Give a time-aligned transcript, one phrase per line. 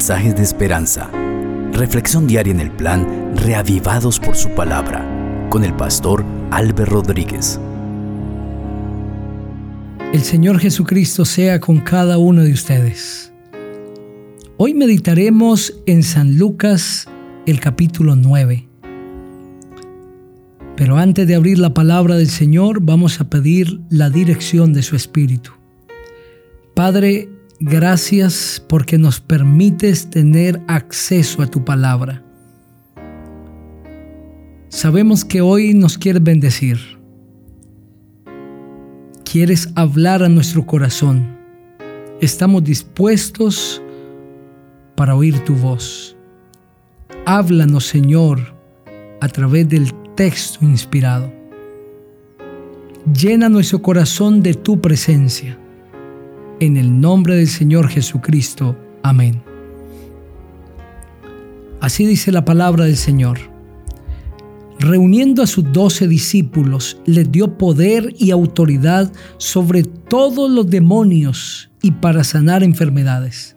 [0.00, 1.10] mensajes de esperanza.
[1.74, 5.06] Reflexión diaria en el plan Reavivados por su palabra
[5.50, 7.60] con el pastor Álvaro Rodríguez.
[10.14, 13.30] El Señor Jesucristo sea con cada uno de ustedes.
[14.56, 17.06] Hoy meditaremos en San Lucas
[17.44, 18.66] el capítulo 9.
[20.76, 24.96] Pero antes de abrir la palabra del Señor, vamos a pedir la dirección de su
[24.96, 25.50] Espíritu.
[26.72, 27.28] Padre,
[27.60, 32.24] gracias porque nos permites tener acceso a tu palabra.
[34.70, 36.78] Sabemos que hoy nos quieres bendecir.
[39.30, 41.36] Quieres hablar a nuestro corazón.
[42.20, 43.82] Estamos dispuestos
[44.96, 46.16] para oír tu voz.
[47.26, 48.54] Háblanos, Señor,
[49.20, 51.32] a través del texto inspirado.
[53.12, 55.58] Llena nuestro corazón de tu presencia
[56.60, 58.76] en el nombre del Señor Jesucristo.
[59.02, 59.42] Amén.
[61.80, 63.38] Así dice la palabra del Señor.
[64.78, 71.90] Reuniendo a sus doce discípulos, les dio poder y autoridad sobre todos los demonios y
[71.92, 73.56] para sanar enfermedades.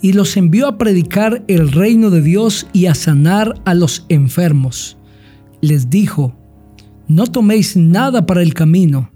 [0.00, 4.96] Y los envió a predicar el reino de Dios y a sanar a los enfermos.
[5.60, 6.36] Les dijo,
[7.08, 9.10] no toméis nada para el camino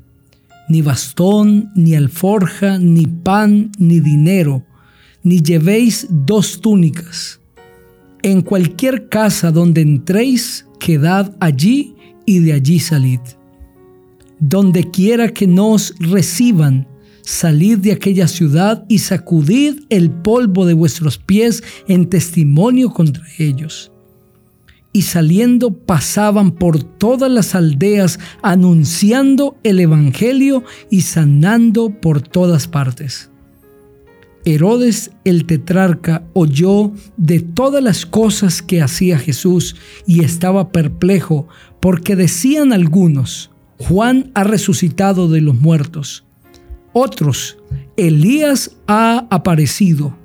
[0.70, 4.64] ni bastón, ni alforja, ni pan, ni dinero,
[5.24, 7.40] ni llevéis dos túnicas.
[8.22, 13.20] En cualquier casa donde entréis, quedad allí y de allí salid.
[14.38, 16.86] Donde quiera que nos reciban,
[17.22, 23.90] salid de aquella ciudad y sacudid el polvo de vuestros pies en testimonio contra ellos
[24.92, 33.30] y saliendo pasaban por todas las aldeas anunciando el Evangelio y sanando por todas partes.
[34.44, 39.76] Herodes el tetrarca oyó de todas las cosas que hacía Jesús
[40.06, 41.46] y estaba perplejo
[41.78, 46.24] porque decían algunos, Juan ha resucitado de los muertos.
[46.92, 47.58] Otros,
[47.96, 50.16] Elías ha aparecido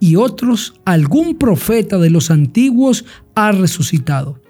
[0.00, 3.04] y otros, algún profeta de los antiguos
[3.34, 4.40] ha resucitado.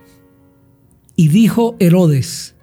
[1.17, 2.55] Y dijo Herodes,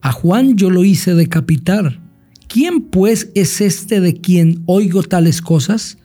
[0.00, 2.00] a Juan yo lo hice decapitar.
[2.48, 5.98] ¿Quién pues es este de quien oigo tales cosas?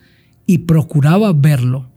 [0.45, 1.89] Y procuraba verlo.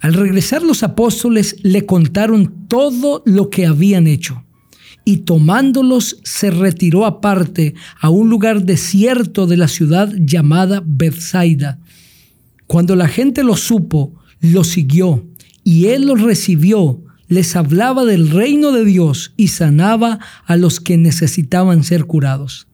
[0.00, 4.44] Al regresar los apóstoles le contaron todo lo que habían hecho,
[5.04, 11.78] y tomándolos se retiró aparte a un lugar desierto de la ciudad llamada Bethsaida
[12.66, 15.26] cuando la gente lo supo, lo siguió
[15.62, 20.96] y él los recibió, les hablaba del reino de Dios y sanaba a los que
[20.96, 22.68] necesitaban ser curados.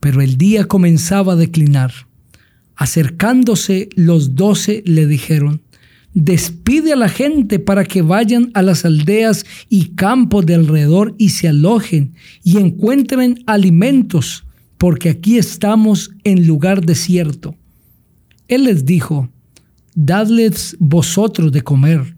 [0.00, 1.92] Pero el día comenzaba a declinar.
[2.74, 5.62] Acercándose los doce le dijeron,
[6.14, 11.30] despide a la gente para que vayan a las aldeas y campos de alrededor y
[11.30, 14.44] se alojen y encuentren alimentos,
[14.78, 17.54] porque aquí estamos en lugar desierto.
[18.50, 19.30] Él les dijo,
[19.94, 22.16] dadles vosotros de comer.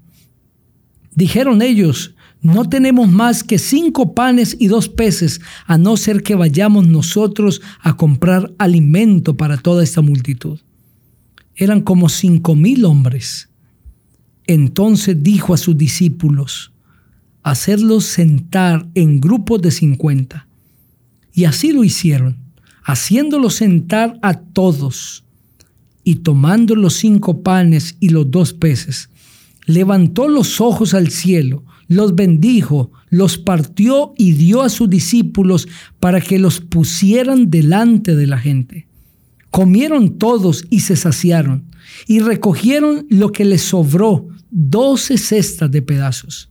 [1.14, 6.34] Dijeron ellos, no tenemos más que cinco panes y dos peces, a no ser que
[6.34, 10.58] vayamos nosotros a comprar alimento para toda esta multitud.
[11.54, 13.50] Eran como cinco mil hombres.
[14.46, 16.72] Entonces dijo a sus discípulos,
[17.42, 20.48] hacerlos sentar en grupos de cincuenta.
[21.34, 22.38] Y así lo hicieron,
[22.84, 25.21] haciéndolos sentar a todos
[26.04, 29.08] y tomando los cinco panes y los dos peces,
[29.66, 35.68] levantó los ojos al cielo, los bendijo, los partió y dio a sus discípulos
[36.00, 38.86] para que los pusieran delante de la gente.
[39.50, 41.64] Comieron todos y se saciaron,
[42.06, 46.48] y recogieron lo que les sobró, doce cestas de pedazos.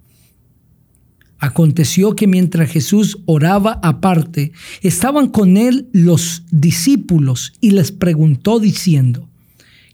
[1.39, 4.51] Aconteció que mientras Jesús oraba aparte,
[4.83, 9.30] estaban con él los discípulos y les preguntó diciendo,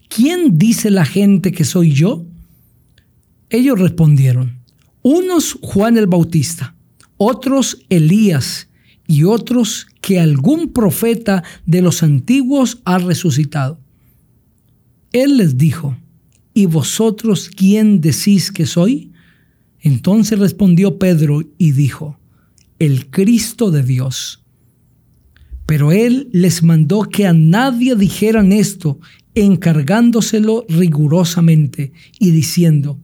[0.08, 2.24] ¿quién dice la gente que soy yo?
[3.50, 4.58] Ellos respondieron,
[5.02, 6.74] unos Juan el Bautista,
[7.16, 8.68] otros Elías
[9.06, 13.78] y otros que algún profeta de los antiguos ha resucitado.
[15.12, 15.96] Él les dijo,
[16.52, 19.12] ¿y vosotros quién decís que soy?
[19.80, 22.18] Entonces respondió Pedro y dijo,
[22.78, 24.42] el Cristo de Dios.
[25.66, 28.98] Pero él les mandó que a nadie dijeran esto
[29.44, 32.98] encargándoselo rigurosamente y diciendo,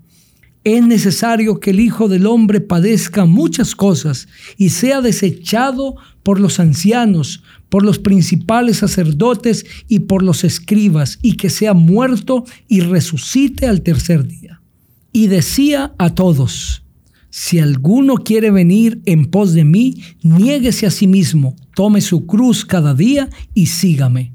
[0.65, 6.59] es necesario que el Hijo del Hombre padezca muchas cosas y sea desechado por los
[6.59, 13.67] ancianos, por los principales sacerdotes y por los escribas, y que sea muerto y resucite
[13.67, 14.63] al tercer día.
[15.13, 16.83] Y decía a todos,
[17.29, 22.65] si alguno quiere venir en pos de mí, niéguese a sí mismo, tome su cruz
[22.65, 24.33] cada día y sígame.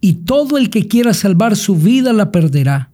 [0.00, 2.90] Y todo el que quiera salvar su vida la perderá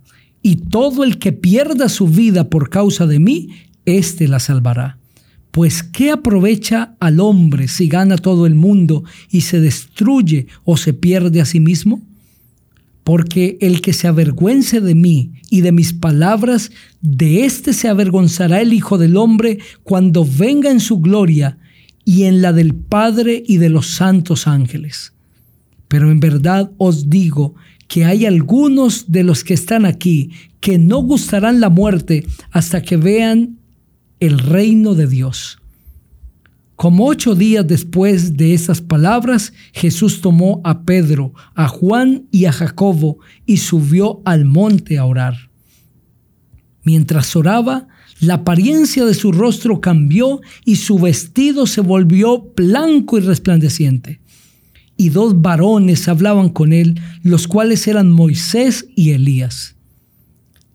[0.47, 3.49] y todo el que pierda su vida por causa de mí,
[3.85, 4.97] éste la salvará.
[5.51, 10.93] Pues ¿qué aprovecha al hombre si gana todo el mundo y se destruye o se
[10.93, 12.01] pierde a sí mismo?
[13.03, 16.71] Porque el que se avergüence de mí y de mis palabras,
[17.01, 21.59] de éste se avergonzará el Hijo del Hombre cuando venga en su gloria
[22.05, 25.13] y en la del Padre y de los santos ángeles.
[25.89, 27.55] Pero en verdad os digo
[27.89, 30.31] que hay algunos de los que están aquí
[30.61, 33.59] que no gustarán la muerte hasta que vean
[34.19, 35.59] el reino de Dios.
[36.75, 42.53] Como ocho días después de esas palabras, Jesús tomó a Pedro, a Juan y a
[42.53, 45.51] Jacobo y subió al monte a orar.
[46.83, 47.89] Mientras oraba,
[48.21, 54.21] la apariencia de su rostro cambió y su vestido se volvió blanco y resplandeciente
[54.97, 59.77] y dos varones hablaban con él, los cuales eran Moisés y Elías.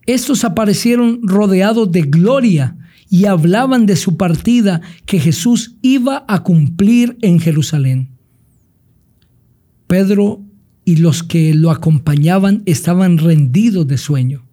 [0.05, 2.75] Estos aparecieron rodeados de gloria
[3.09, 8.09] y hablaban de su partida que Jesús iba a cumplir en Jerusalén.
[9.87, 10.41] Pedro
[10.85, 14.45] y los que lo acompañaban estaban rendidos de sueño,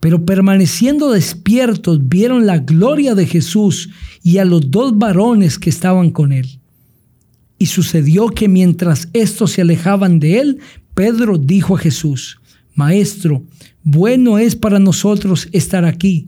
[0.00, 3.90] pero permaneciendo despiertos vieron la gloria de Jesús
[4.22, 6.59] y a los dos varones que estaban con él.
[7.60, 10.58] Y sucedió que mientras estos se alejaban de él,
[10.94, 12.40] Pedro dijo a Jesús,
[12.74, 13.44] Maestro,
[13.82, 16.26] bueno es para nosotros estar aquí.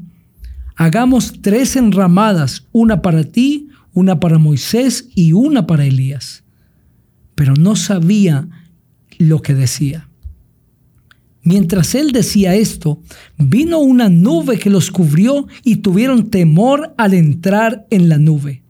[0.76, 6.44] Hagamos tres enramadas, una para ti, una para Moisés y una para Elías.
[7.34, 8.46] Pero no sabía
[9.16, 10.10] lo que decía.
[11.42, 13.00] Mientras él decía esto,
[13.38, 18.62] vino una nube que los cubrió y tuvieron temor al entrar en la nube.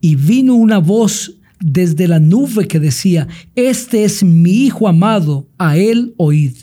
[0.00, 5.76] Y vino una voz desde la nube que decía, Este es mi Hijo amado, a
[5.76, 6.54] él oíd.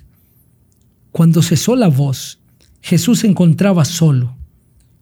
[1.11, 2.39] Cuando cesó la voz,
[2.81, 4.35] Jesús se encontraba solo.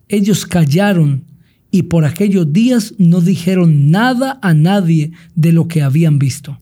[0.07, 1.23] Ellos callaron
[1.71, 6.57] y por aquellos días no dijeron nada a nadie de lo que habían visto.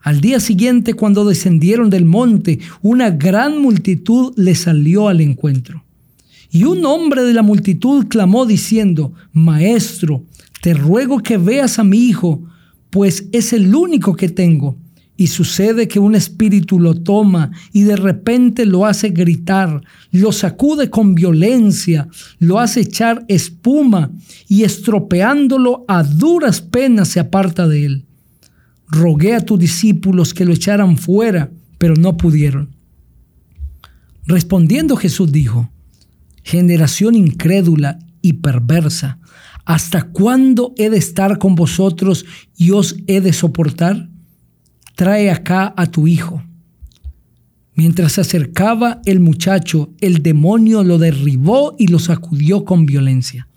[0.00, 5.84] Al día siguiente, cuando descendieron del monte, una gran multitud le salió al encuentro.
[6.50, 10.24] Y un hombre de la multitud clamó diciendo, Maestro,
[10.62, 12.44] te ruego que veas a mi hijo,
[12.88, 14.78] pues es el único que tengo.
[15.16, 19.82] Y sucede que un espíritu lo toma y de repente lo hace gritar,
[20.12, 22.06] lo sacude con violencia,
[22.38, 24.12] lo hace echar espuma
[24.46, 28.06] y estropeándolo a duras penas se aparta de él.
[28.86, 32.70] Rogué a tus discípulos que lo echaran fuera, pero no pudieron.
[34.26, 35.72] Respondiendo Jesús dijo,
[36.44, 39.18] generación incrédula y perversa,
[39.64, 42.24] ¿Hasta cuándo he de estar con vosotros
[42.56, 44.08] y os he de soportar?
[44.96, 46.42] Trae acá a tu hijo.
[47.74, 53.48] Mientras se acercaba el muchacho, el demonio lo derribó y lo sacudió con violencia.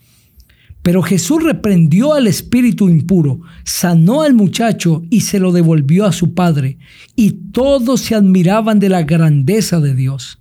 [0.81, 6.35] Pero Jesús reprendió al espíritu impuro, sanó al muchacho y se lo devolvió a su
[6.35, 6.77] padre,
[7.15, 10.38] y todos se admiraban de la grandeza de Dios.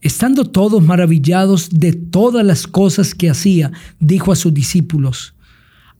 [0.00, 5.34] Estando todos maravillados de todas las cosas que hacía, dijo a sus discípulos,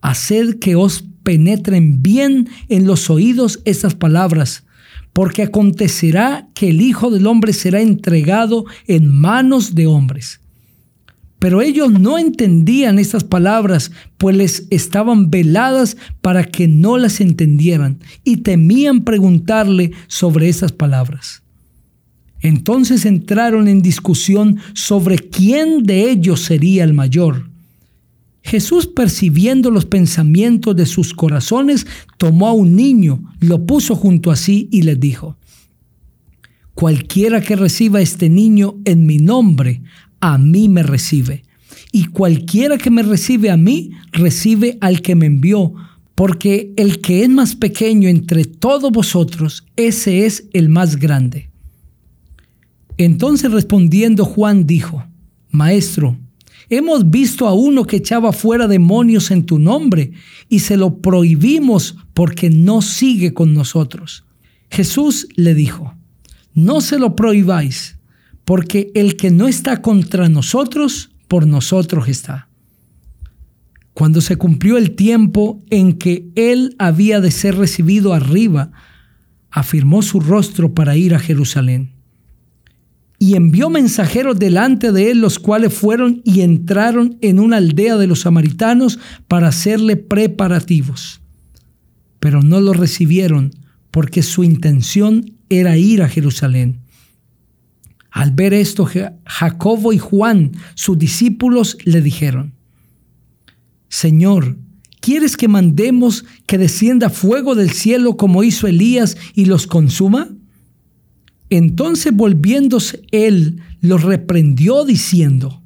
[0.01, 4.65] Haced que os penetren bien en los oídos estas palabras,
[5.13, 10.41] porque acontecerá que el Hijo del Hombre será entregado en manos de hombres.
[11.39, 17.99] Pero ellos no entendían estas palabras, pues les estaban veladas para que no las entendieran,
[18.25, 21.40] y temían preguntarle sobre esas palabras.
[22.41, 27.51] Entonces entraron en discusión sobre quién de ellos sería el mayor.
[28.43, 34.37] Jesús, percibiendo los pensamientos de sus corazones, tomó a un niño, lo puso junto a
[34.37, 35.37] sí y les dijo,
[36.75, 39.83] Cualquiera que reciba este niño en mi nombre,
[40.21, 41.43] a mí me recibe.
[41.93, 45.75] Y cualquiera que me recibe a mí, recibe al que me envió,
[46.15, 51.50] porque el que es más pequeño entre todos vosotros, ese es el más grande.
[53.05, 55.07] Entonces respondiendo Juan dijo,
[55.49, 56.19] Maestro,
[56.69, 60.13] hemos visto a uno que echaba fuera demonios en tu nombre
[60.51, 64.25] y se lo prohibimos porque no sigue con nosotros.
[64.71, 65.95] Jesús le dijo,
[66.53, 67.97] no se lo prohibáis
[68.45, 72.51] porque el que no está contra nosotros, por nosotros está.
[73.95, 78.73] Cuando se cumplió el tiempo en que él había de ser recibido arriba,
[79.51, 82.00] afirmó su rostro para ir a Jerusalén.
[83.23, 88.07] Y envió mensajeros delante de él, los cuales fueron y entraron en una aldea de
[88.07, 88.99] los samaritanos
[89.29, 91.21] para hacerle preparativos.
[92.19, 93.53] Pero no lo recibieron
[93.91, 96.81] porque su intención era ir a Jerusalén.
[98.11, 98.89] Al ver esto,
[99.27, 102.55] Jacobo y Juan, sus discípulos, le dijeron,
[103.91, 104.57] Señor,
[105.01, 110.31] ¿quieres que mandemos que descienda fuego del cielo como hizo Elías y los consuma?
[111.51, 115.61] Entonces volviéndose él, los reprendió diciendo,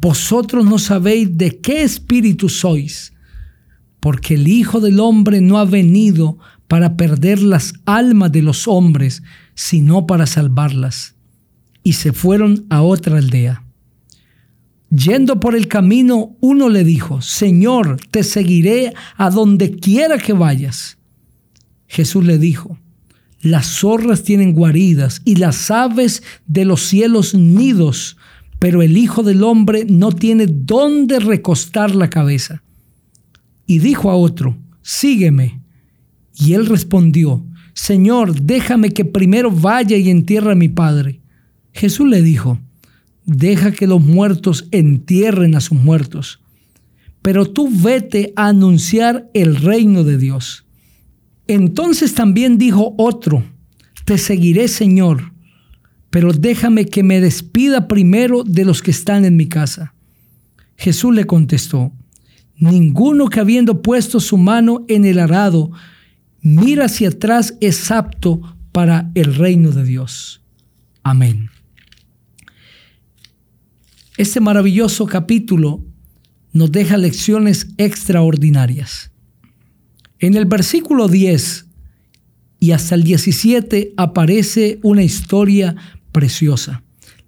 [0.00, 3.12] Vosotros no sabéis de qué espíritu sois,
[4.00, 9.22] porque el Hijo del Hombre no ha venido para perder las almas de los hombres,
[9.54, 11.14] sino para salvarlas.
[11.82, 13.64] Y se fueron a otra aldea.
[14.90, 20.98] Yendo por el camino, uno le dijo, Señor, te seguiré a donde quiera que vayas.
[21.86, 22.78] Jesús le dijo,
[23.40, 28.16] las zorras tienen guaridas y las aves de los cielos nidos,
[28.58, 32.62] pero el Hijo del Hombre no tiene dónde recostar la cabeza.
[33.66, 35.60] Y dijo a otro, sígueme.
[36.34, 41.20] Y él respondió, Señor, déjame que primero vaya y entierre a mi Padre.
[41.72, 42.58] Jesús le dijo,
[43.24, 46.40] deja que los muertos entierren a sus muertos,
[47.22, 50.64] pero tú vete a anunciar el reino de Dios.
[51.50, 53.42] Entonces también dijo otro,
[54.04, 55.32] te seguiré Señor,
[56.08, 59.92] pero déjame que me despida primero de los que están en mi casa.
[60.76, 61.92] Jesús le contestó,
[62.56, 65.72] ninguno que habiendo puesto su mano en el arado,
[66.40, 68.40] mira hacia atrás es apto
[68.70, 70.42] para el reino de Dios.
[71.02, 71.50] Amén.
[74.16, 75.84] Este maravilloso capítulo
[76.52, 79.10] nos deja lecciones extraordinarias.
[80.20, 81.66] En el versículo 10
[82.60, 85.74] y hasta el 17 aparece una historia
[86.12, 86.82] preciosa,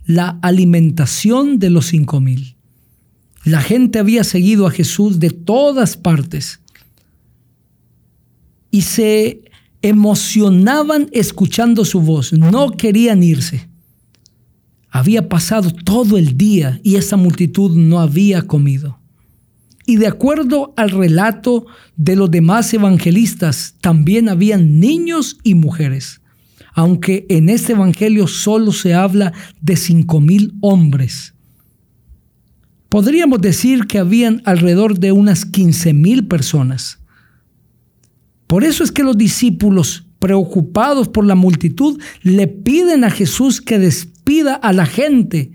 [0.05, 2.57] la alimentación de los cinco mil.
[3.45, 6.61] La gente había seguido a Jesús de todas partes
[8.71, 9.43] y se
[9.81, 13.69] emocionaban escuchando su voz, no querían irse.
[14.91, 19.02] Había pasado todo el día y esa multitud no había comido.
[19.87, 26.21] Y de acuerdo al relato de los demás evangelistas, también habían niños y mujeres,
[26.75, 31.35] aunque en este evangelio solo se habla de cinco mil hombres.
[32.89, 36.99] Podríamos decir que habían alrededor de unas quince mil personas.
[38.47, 43.79] Por eso es que los discípulos, preocupados por la multitud, le piden a Jesús que
[44.25, 45.53] pida a la gente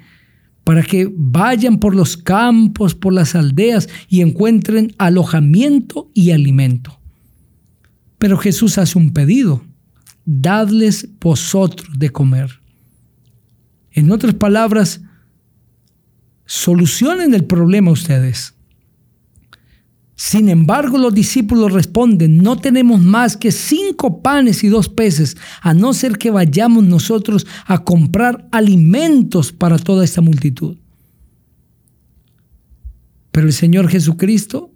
[0.67, 6.99] para que vayan por los campos, por las aldeas y encuentren alojamiento y alimento.
[8.17, 9.63] Pero Jesús hace un pedido,
[10.25, 12.59] dadles vosotros de comer.
[13.91, 14.99] En otras palabras,
[16.45, 18.53] solucionen el problema ustedes.
[20.19, 25.75] Sin embargo, los discípulos responden, no tenemos más que cinco panes y dos peces, a
[25.75, 30.77] no ser que vayamos nosotros a comprar alimentos para toda esta multitud.
[33.31, 34.71] Pero el Señor Jesucristo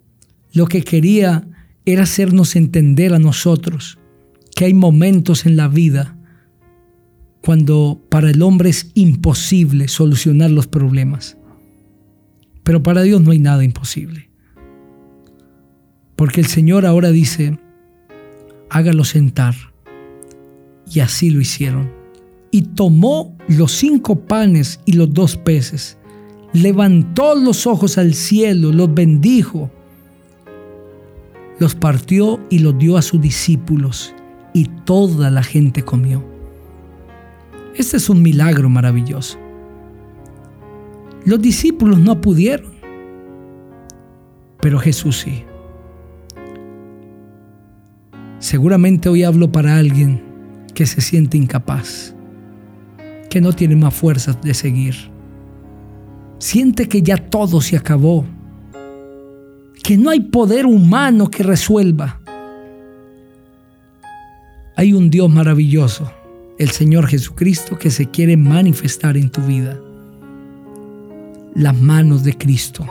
[0.52, 1.48] lo que quería
[1.84, 3.98] era hacernos entender a nosotros
[4.54, 6.16] que hay momentos en la vida
[7.42, 11.36] cuando para el hombre es imposible solucionar los problemas.
[12.62, 14.31] Pero para Dios no hay nada imposible.
[16.22, 17.58] Porque el Señor ahora dice,
[18.70, 19.56] hágalo sentar.
[20.88, 21.90] Y así lo hicieron.
[22.52, 25.98] Y tomó los cinco panes y los dos peces,
[26.52, 29.68] levantó los ojos al cielo, los bendijo,
[31.58, 34.14] los partió y los dio a sus discípulos,
[34.54, 36.24] y toda la gente comió.
[37.74, 39.40] Este es un milagro maravilloso.
[41.24, 42.70] Los discípulos no pudieron,
[44.60, 45.46] pero Jesús sí.
[48.42, 50.20] Seguramente hoy hablo para alguien
[50.74, 52.12] que se siente incapaz,
[53.30, 54.96] que no tiene más fuerzas de seguir.
[56.38, 58.26] Siente que ya todo se acabó,
[59.84, 62.20] que no hay poder humano que resuelva.
[64.76, 66.10] Hay un Dios maravilloso,
[66.58, 69.78] el Señor Jesucristo, que se quiere manifestar en tu vida.
[71.54, 72.84] Las manos de Cristo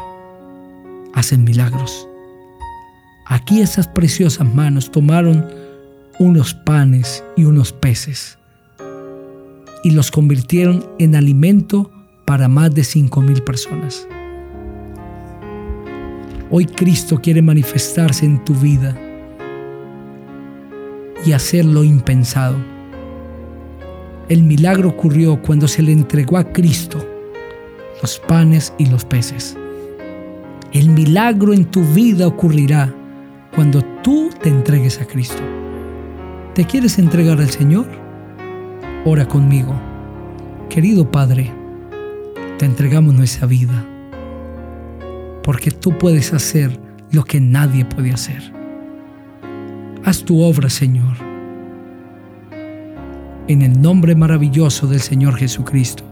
[1.13, 2.07] hacen milagros.
[3.31, 5.47] Aquí esas preciosas manos tomaron
[6.19, 8.37] unos panes y unos peces.
[9.83, 11.89] y los convirtieron en alimento
[12.25, 14.05] para más de cinco mil personas.
[16.51, 18.95] Hoy Cristo quiere manifestarse en tu vida
[21.25, 22.57] y hacer lo impensado.
[24.27, 27.03] El milagro ocurrió cuando se le entregó a Cristo
[28.01, 29.57] los panes y los peces.
[30.73, 32.93] El milagro en tu vida ocurrirá
[33.55, 35.41] cuando tú te entregues a Cristo.
[36.55, 37.87] ¿Te quieres entregar al Señor?
[39.05, 39.73] Ora conmigo.
[40.69, 41.51] Querido Padre,
[42.57, 43.85] te entregamos nuestra vida,
[45.43, 46.79] porque tú puedes hacer
[47.11, 48.53] lo que nadie puede hacer.
[50.05, 51.17] Haz tu obra, Señor.
[53.47, 56.03] En el nombre maravilloso del Señor Jesucristo.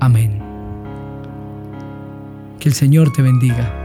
[0.00, 0.42] Amén.
[2.58, 3.77] Que el Señor te bendiga.